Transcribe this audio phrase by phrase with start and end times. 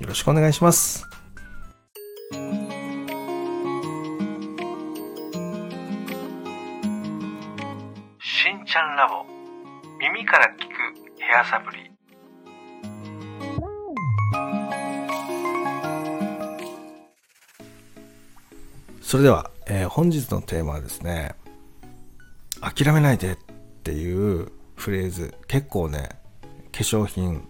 [0.00, 1.06] よろしくお願いします。
[8.18, 9.26] しんちゃんラボ。
[9.98, 11.90] 耳から聞くヘアサプリ。
[19.02, 21.34] それでは、えー本日のテーマはですね
[22.62, 23.36] 諦めないでっ
[23.84, 25.34] ていうフレーズ。
[25.46, 26.08] 結構ね
[26.72, 27.46] 化粧品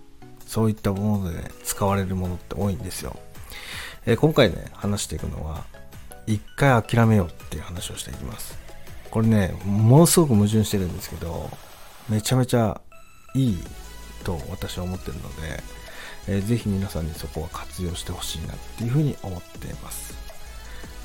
[0.50, 3.16] そういったもので、ね、使われるものって多いんですよ、
[4.04, 5.62] えー今回ね話していくのは
[6.26, 8.59] 一回諦めようっていう話をしていきます。
[9.12, 11.48] これねものすごく矛盾してるんですけど
[12.09, 12.80] めちゃめちゃ
[13.37, 13.59] いい
[14.24, 15.62] と私は思ってるので、
[16.26, 20.15] えーぜひ皆さんにそこは活用してほしいなっていうふうに思っています。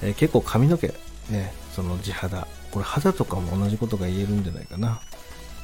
[0.01, 0.88] えー結構髪の毛
[1.29, 5.01] ねその地肌これ肌とかも同じことが言えるんじゃないかな。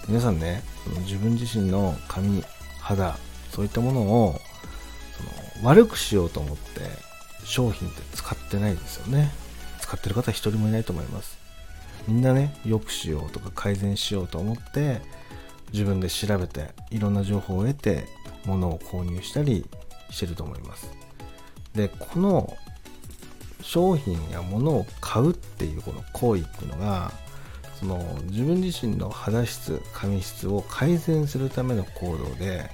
[0.08, 0.62] 皆さんね
[1.00, 2.44] 自分自身の髪
[2.80, 3.18] 肌
[3.52, 4.40] そういったものを
[5.18, 6.82] その悪くしようと思って
[7.44, 9.32] 商品って使ってないですよね。
[9.80, 11.38] 使ってる方一人もいないと思います。
[12.08, 15.02] みんなね良くしようとか改善しようと思って
[15.72, 18.06] 自分で調べていろんな情報を得て
[18.46, 19.66] 物を購入したり
[20.10, 20.90] してると思います。
[21.76, 22.58] でこの
[23.62, 27.12] 商品や物を買うっていうこの行為っていうのが
[27.80, 32.70] その自分自身の肌質髪質を改善するための行動で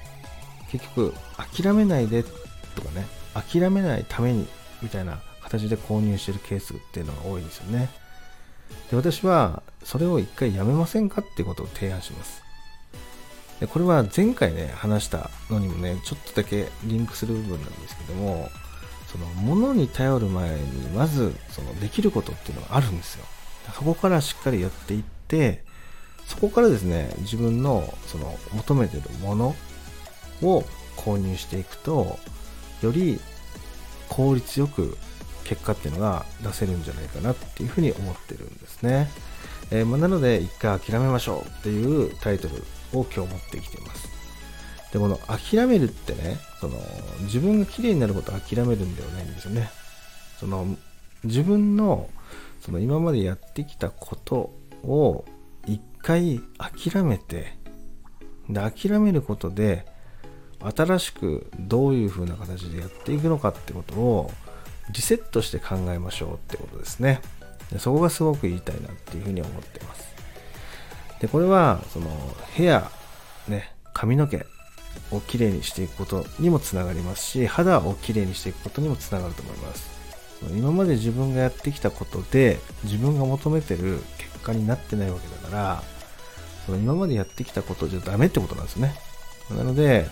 [0.71, 4.47] 結局諦めないでとかね諦めないために
[4.81, 7.89] みたいな形で購入してるケースっていうのが多いんですよね。
[8.91, 12.44] で私はそれを一回やめませんかっていうことを提案します。
[13.59, 18.50] でこれは前回ね話したのにもねちょっとだけリンクする部分なんですけども
[19.07, 23.25] その物に頼る前にまずそのできることっていうのがあるんですよ。
[23.73, 25.63] そこからしっかりやっていって
[26.25, 29.56] そこからですね自分のその求めてるもの
[30.42, 30.64] を
[30.96, 32.18] 購入していくと
[32.81, 33.20] より
[34.09, 34.98] 効率よく
[35.44, 39.09] 結果っていうのが出せるんじゃないかなっていうふうに思ってるんですね、
[39.72, 42.56] えーまあなので一回諦めましょうっていうタイトル
[42.94, 44.08] を今日持ってきています。
[44.92, 46.78] でこの諦めるってねその
[47.24, 49.69] 自分が綺麗になることを諦めるんではないんですよね。
[50.40, 50.78] その
[51.24, 52.09] 自分の
[52.62, 55.25] その今までやってきたことを
[55.66, 57.58] 一回諦めて
[58.50, 59.86] で諦めることで
[60.62, 64.31] 新しくどういう風な形でやっていくのかってことを
[64.91, 67.22] リセットして考えましょうってことですね。
[67.72, 70.07] でそこがすごく言いたいなっていうふうに思ってます。
[71.19, 72.09] でこれはその
[72.53, 72.90] ヘア
[73.47, 74.45] ね髪の毛
[75.12, 79.89] をきれいにしていくことにもつながりますし肌をきれいにしていくことにもつながると思います。
[80.39, 85.84] その今まで自分がやってきたことで自分が求めてる結果になってないわけだから
[86.66, 88.94] その今までやってきたことじゃダメってことなんですね。
[89.50, 90.07] なので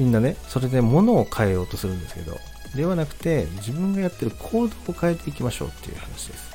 [0.00, 2.38] みんなねそれで物を変えようとするんですけど
[2.74, 6.50] ではなくて自分がやってる行動を変えていきましょうっていう話です。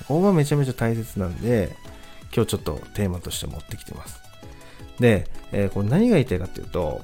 [0.00, 1.74] ここがめちゃめちゃ大切なんで
[2.34, 4.20] 今日ちょっとテーマとして持ってきてます。
[5.00, 7.00] で、えーこれ何が言いたいかっていうと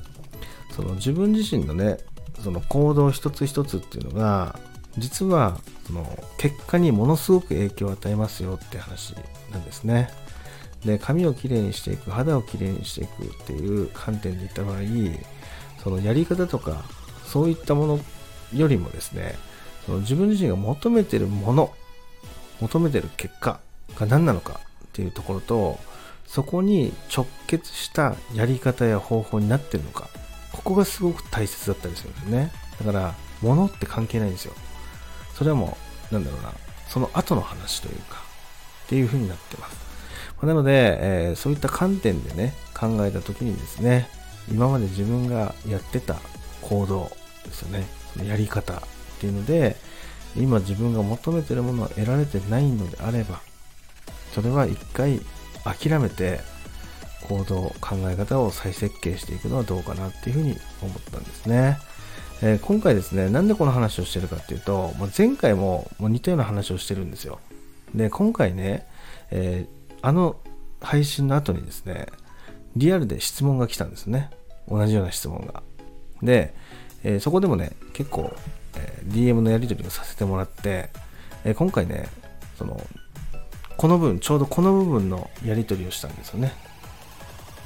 [0.72, 1.96] その自分自身のね
[2.44, 4.58] その行動一つ一つっていうのが
[4.98, 6.06] 実はその
[6.36, 9.14] 結果にものすごく影響を与えますよって話
[9.50, 10.10] なんですね。
[10.84, 14.82] で髪をきれいにしていく肌をきれいにしていくっていう観点で言った場合
[15.82, 16.82] そのやり方とか
[17.24, 18.00] そういったもの
[18.54, 19.36] よりもですね
[19.86, 21.72] その自分自身が求めてるもの
[22.60, 23.60] 求めてる結果
[23.96, 25.78] が何なのかっていうところと
[26.26, 30.08] そこに直結したやり方や方法になってるのか
[30.52, 32.52] ここがすごく大切だったりするんですよね。
[32.78, 34.54] だから物って関係ないんですよ。
[35.34, 35.76] それはも
[36.10, 36.52] うなんだろうな
[36.88, 38.22] その後の話というか
[38.84, 39.82] っていう風になってます。
[40.42, 44.08] なので、えーそういった観点でね考えた時にですね
[44.50, 46.16] 今まで自分がやってた
[46.62, 47.10] 行動
[47.44, 47.84] ですよね。
[48.12, 48.80] そのやり方っ
[49.20, 49.76] ていうので
[50.36, 53.40] 今自分が求めてるものを得られてないのであれば
[54.34, 55.20] それは一回
[55.64, 56.40] 諦めて
[57.28, 61.78] 行動考え方を再設計していくのはどうかなっていうふうに思ったんですね、
[62.42, 67.38] えー今回ですねなんでこの話をしてるかっていうとまあ前回ももう似たような話をしてるんですよ。
[67.94, 68.86] で今回ね、
[69.30, 70.36] えーあの
[70.80, 72.06] 配信の後にですね
[72.76, 74.30] リアルで質問が来たんですね
[74.68, 75.62] 同じような質問が
[76.22, 76.54] で、
[77.02, 78.34] えー、そこでもね、結構、
[78.76, 80.90] えー、DM のやり取りをさせてもらって、
[81.44, 82.08] え今回ね、
[82.56, 82.80] その、
[83.76, 86.52] この部分、ちょうどこの部分のやり取りをしたんですよね。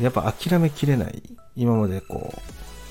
[0.00, 1.22] やっぱ諦めきれない、
[1.54, 2.34] 今までこ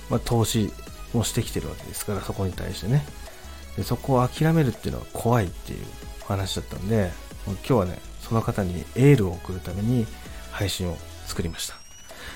[0.10, 0.72] う、まあ、投資
[1.14, 3.06] をしてきてるわけですから、そこに対してね。
[3.76, 5.86] でそこを諦めるっていうのは怖いっていう
[6.28, 7.12] 話だったんで、
[7.46, 10.06] 今日はね、その方にエールを送るために
[10.52, 11.85] 配信を作りました。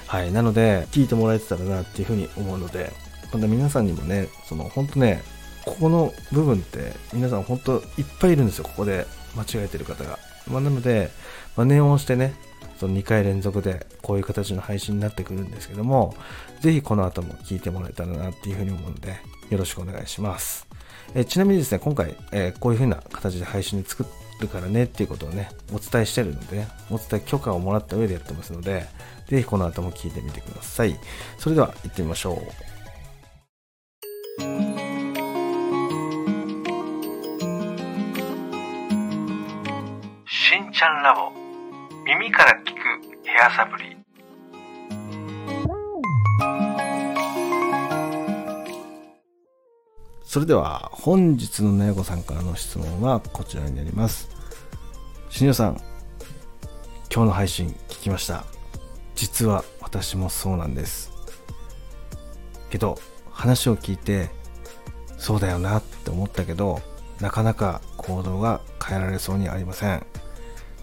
[0.10, 0.32] はい。
[0.32, 2.92] なので、聞いてもらえてたらなっていうふうに思うので、
[3.32, 5.22] 今度皆さんにもね、その本当ね、
[5.64, 7.82] ここの部分って皆さん本当いっ
[8.20, 10.18] ぱいいるんですよ、ここで間違えてる方が。
[10.48, 11.12] まあ、なので、
[11.56, 12.34] まあ、念を押してね、
[12.80, 16.16] その2回連続でこういう形の配信になってくるんですけども、
[16.60, 19.16] ぜひこの後も聞いてもらえたらなっていうふうに思うので、
[19.52, 20.66] よろしくお願いします。
[21.14, 24.08] えちなみにですね、今回、えー、こういう風な形で配信に作
[24.42, 28.88] るからねっていうことをね、お伝えしてるので、ね、お伝え許可をもらった上でやってますので、
[29.30, 31.00] ぜひこの後も聞いてみてください。
[31.38, 32.36] それでは行ってみましょう。
[40.28, 41.32] しんちゃんラボ
[42.06, 42.80] 耳から聞く
[43.24, 43.96] ヘアサプリ
[50.24, 54.30] それでは本日のねごさんからの質問はこちらになります。
[55.30, 55.78] しんさん、
[57.14, 58.44] 今日の配信聞きました。
[59.20, 61.12] 実は私もそうなんです。
[62.70, 62.98] けど
[63.30, 64.30] 話を聞いて
[65.18, 66.80] そうだよなって思ったけど
[67.20, 70.06] なかなか行動が変えられそうにありません。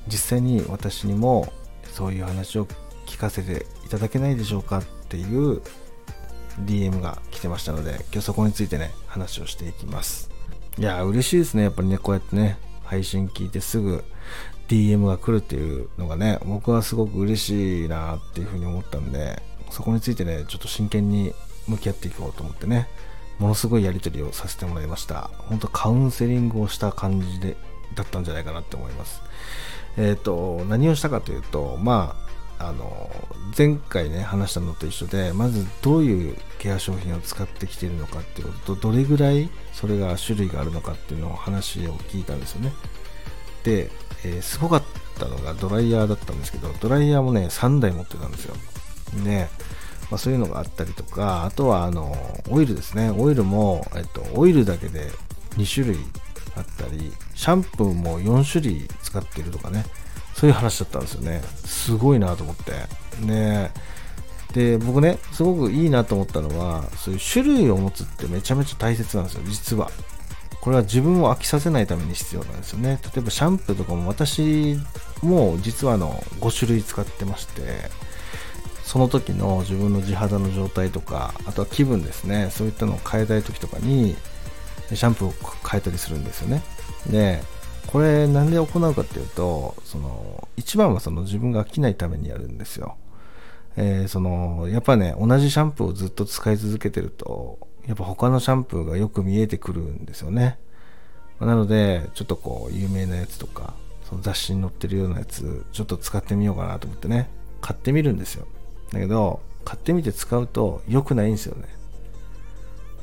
[0.07, 1.51] 実際に私にも
[1.85, 2.67] そういう話を
[3.07, 5.63] 聞かせていただけないでしょうかっていう
[6.61, 10.31] DM が来てましたので、今日そこについてね、話をしていきます。
[10.77, 11.63] いや、嬉しいですね。
[11.63, 14.05] やっぱりね、こうやってね、配信聞いてすぐ
[14.69, 21.33] DM が来るっていうのがね、僕はすごく嬉しいなっていうふうに思ったんで、そこについてね、ちょっと真剣に
[21.69, 22.89] 向き合っていこうと思ってね、
[23.39, 25.31] ものすごいやり取りをさせてもらいました。
[25.37, 27.57] 本当カウンセリングをした感じで、
[27.95, 29.23] だったんじゃないかなって思います。
[29.97, 32.27] えっ、ー、と、何をしたかというと、まあ、
[32.59, 33.11] あの
[33.57, 42.73] 前回ね話したのと一緒でまずどういうケア商品を使ってきているのかっていうこととどれぐらいそれが種類があるのかっていうのを話を聞いたんですよね、
[43.71, 44.83] えー、すごかっ
[45.19, 48.55] たのがドライヤーだったんですけどドライヤーもね3台持ってたんですよ
[49.23, 49.49] ね
[50.09, 52.15] まあ、そういうのがあったりとかあとはあの
[52.49, 55.11] オイルですねオイルも、えっと、オイルだけで
[55.57, 55.97] 2種類
[56.57, 59.85] あったりシャンプーも4種類使ってるとかね
[60.37, 61.41] そういう話だったんですよね。
[61.65, 62.73] すごいなと思って。
[63.25, 63.73] ね
[64.53, 69.91] で、僕ね、すごくいいなと思ったのは、そういう種類を持つってめちゃめちゃ大切なんですよ、実は。
[70.67, 72.99] これは自分を飽きさせないために必要なんですよね。
[73.05, 74.77] 例えばシャンプーとかも私
[75.23, 77.89] も実はあの5種類使ってまして、
[78.83, 84.17] その時の自分の地肌の状態とか、あとは気分ですね、そういったのを変えたい時とかに、
[84.93, 85.35] シャンプーを
[85.71, 86.65] 変えたりするんですよね。
[87.09, 87.41] で、
[87.87, 92.97] これなんで行うかっていうと、その、一番はその自分が飽きないためにやるんですよ。
[93.77, 100.59] えー、その、やっぱね、同じシャンプーをずっと使い続けてると、やっぱ他のシャンプーがよく見えてくるんですよね。
[101.41, 103.75] なので、ちょっとこう、有名なやつとか、
[104.09, 107.29] その雑誌に載ってるようなやつ、ちょっと使ってみようかなと思ってね、
[107.61, 108.47] 買ってみるんですよ。
[108.93, 111.69] だけど、買ってみて使うと良くないんですよね。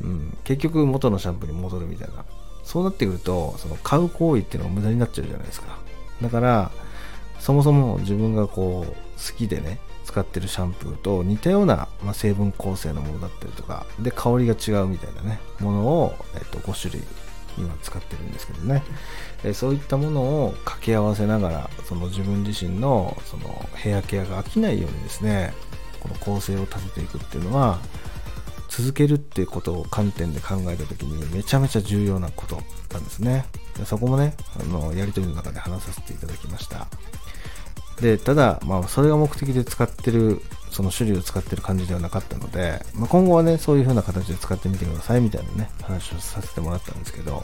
[0.02, 2.25] うん、結局元のシャンプーに戻るみたいな
[2.63, 5.78] そうなってくると、その買う行為っていうのが無駄になっちゃうじゃないですか。
[6.22, 6.72] だから、
[7.40, 9.80] そもそも自分がこう、好きでね、
[10.13, 17.03] 使ってるシャンプーと似たような、まあ、成分構成のものだったりとか、で、香りが違うみたいなね、ものを、えっと、5種類
[17.58, 18.84] 今使ってるんですけどね、
[19.43, 25.53] えそういったものを掛け合わせながら、その自分自身のそのヘアケアが飽きないようにですね、
[26.00, 27.79] この構成を立てていくっていうのは、
[28.70, 33.46] 続けるっていうことを観点で考えた時にめちゃめちゃ重要なことなんですね。
[33.86, 36.88] そこもね、あの、やりとりの中で話させていただきました。
[38.02, 47.44] で、ただ、まあ、それが目的で使ってる、その種類を使ってる感じではなかったので、まあ、今後はね、そういう風な形で使ってみてくださいみたいなね、話をさせてもらったんですけど、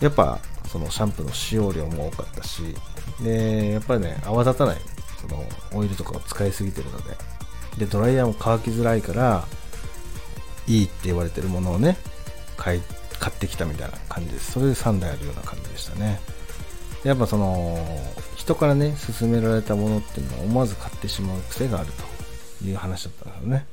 [0.00, 2.62] やっぱ、そのシャンプーの使用量も多かったし、
[3.22, 4.76] で、やっぱりね、泡立たない、
[5.20, 7.16] その、オイルとかを使いすぎてるので、
[7.78, 9.44] で、ドライヤーも乾きづらいから、
[10.70, 11.96] いいって言われてるものをね
[12.56, 12.82] 買い
[13.18, 14.52] 買ってきたみたいな感じです。
[14.52, 16.20] それで3台あるような感じでしたね。
[17.04, 17.78] やっぱその
[18.36, 21.90] 人からね勧められたものっていうのは思わず買ってしまう癖がある
[22.60, 23.66] という話だったんですよね。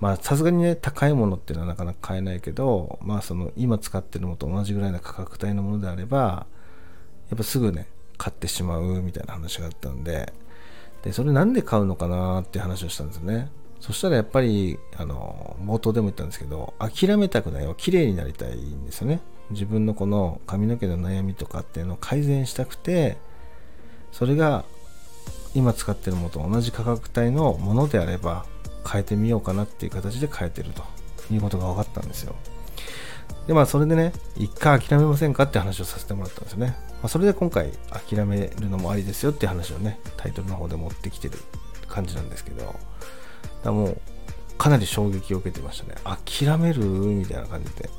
[0.00, 6.46] まあさすがにね高いものっていうのはなかなか買えないけどまあその今使ってるのと同じぐらいの価格帯のものであれば
[7.30, 7.86] やっぱすぐね
[8.18, 10.32] 買ってしまうみたいな話があったんで
[11.02, 13.50] でそれなんで買うのかなっていう話をしたんですよね。
[13.80, 19.20] そしたらやっぱりあの冒頭でも言ったんですけど諦めたくないは綺麗になりたいんですよね。
[19.50, 23.16] 自分のこの髪の毛の悩みとかっていうのを改善したくて
[24.10, 24.64] それが
[25.54, 28.46] 今使ってるものと同じ価格帯のものであれば
[28.90, 30.82] 変えてみようかなっていう形で変えてると
[31.32, 32.34] いうことが分かったんですよ。
[33.46, 37.72] でまあそれでね一回諦めませんかって話をさせてもらったんですよね、まあ、それで今回
[38.08, 41.38] 諦めるのもありですよって話をねタイトルの方で持ってきてる
[41.88, 42.74] 感じなんですけど
[43.64, 44.00] だもう
[44.58, 45.96] かなり衝撃を受けてましたね。
[46.04, 46.84] 諦める？
[46.84, 47.90] みたいな感じで。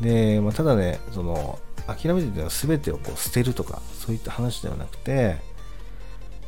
[0.00, 5.36] で、まあ、ただねその諦めてるのは全てをこう捨てるとかそういった話ではなくて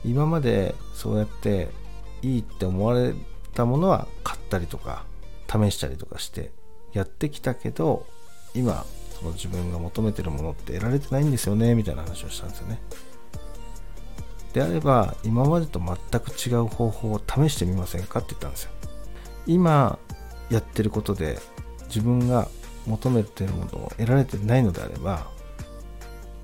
[0.04, 1.68] 今までそうやって
[2.22, 3.14] いいって思われ
[3.54, 5.04] たものは買ったりとか
[5.48, 6.50] 試したりとかして
[6.92, 8.06] やってきたけど
[8.54, 8.84] 今
[9.18, 12.80] その自分が求めてるものって得られてないんですよねみたいな話をしたんですよね。
[14.52, 18.70] であれば今までと全く違う方法を試してみませんかって言ったんですよ。
[19.46, 19.98] 今
[20.50, 21.38] やってることで
[21.86, 22.48] 自分が
[22.86, 25.26] 求めてるものを得られてないのであれば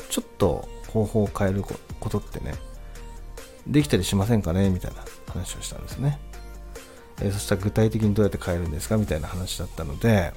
[0.08, 2.54] ちょっと方法を変えることってね
[3.66, 4.70] できたりしませんかね？
[4.70, 6.18] みたいな話をしたんですね、
[7.20, 8.96] えー、そしたら具体的にどうやって変えるんですか？
[8.96, 10.32] みたいな話だったので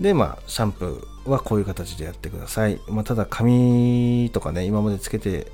[0.00, 5.50] でまあシャンプーはこういう形でやってください、まあ、ただ髪とかね今までつけて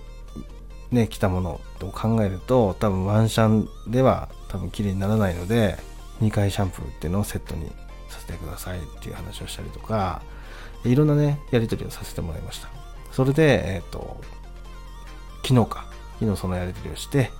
[0.91, 5.77] ねきたものと考えると多分ワンシャンでは多分綺麗にならないので
[6.21, 7.71] 2回シャンプーっていうのをセットに
[8.13, 10.23] させてくださいっていう話をしたりとか
[10.85, 12.69] いろんなねやり取りをさせてもらいました。
[13.11, 14.21] それでえっ、ー、と
[15.43, 15.93] 昨日か。
[16.21, 17.33] 昨日そのやり取りをして、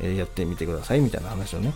[0.00, 1.72] えー、やってみてくださいみたいな話をね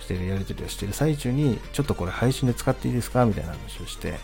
[0.00, 3.24] してるやり取りをしてる最中にちょっとこれ配信で使っていいですか？
[3.24, 4.14] みたいな話をして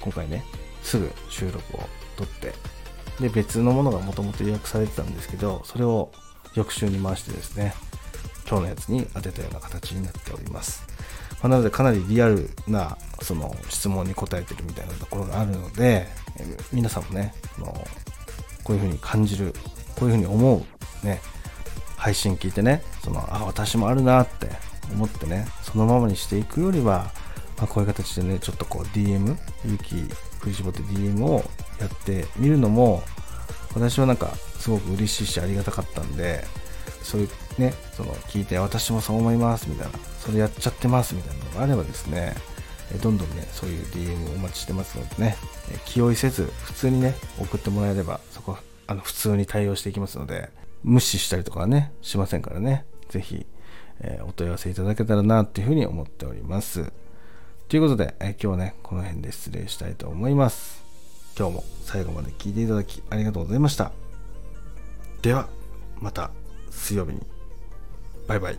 [0.00, 0.42] 今回ね
[0.82, 1.80] すぐ収録を
[2.16, 2.54] 撮って
[3.20, 6.10] で別のものがもともと予約されてたんですけどそれを
[6.54, 7.74] 翌週に回してですね
[8.48, 10.86] 今日のやつに当てたような形になっております、
[11.42, 16.06] まあ、なのでかなりリアルなその質問に答えてるみたいなところがあるので
[16.72, 17.66] 皆さんもねの
[18.64, 19.52] こういう風に感じる
[19.96, 20.56] こういう風に思
[21.02, 21.20] うね
[21.96, 24.48] 配信聞いてねそのあ私もあるなって
[24.92, 27.10] 思ってねそのままにしていくよりは、
[27.58, 29.94] まあ、こういう形でねちょっとこう DM 勇気
[30.40, 31.44] 振り絞って DM を
[31.80, 33.02] やってみるのも
[33.74, 36.44] 私はなんかすごく嬉しいしありがたかったんで
[37.02, 37.28] そういう
[37.58, 42.34] ねその聞いて私もそう思いますみたいなそれやっちゃってますみたいなのがあればですね
[43.02, 45.36] どんどんねそういう DM をお待ちしてますのでね
[45.84, 48.56] 気負いせず普通にね送ってもらえればそこ
[48.86, 50.50] あの普通に対応していきますので
[50.82, 53.46] 無視したりとかはねしませんからね是非
[54.02, 56.92] えー、お問い合わせいただけたらなっていうふうに思っております。
[57.68, 60.84] ということで、えー、今日はね、この辺で失礼したいと思います。
[61.38, 63.92] 今日も最後まで聞いていただきありがとうございました。
[65.22, 65.48] では、
[66.00, 66.30] また
[66.70, 67.41] 水曜日に。
[68.26, 68.58] バイバイ。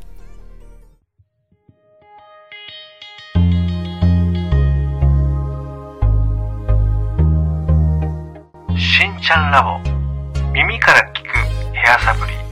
[8.77, 9.79] しんちゃんラボ
[10.51, 11.27] 耳から聞く
[11.73, 12.42] ヘアサプリ